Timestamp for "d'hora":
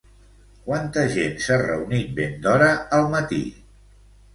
2.49-2.75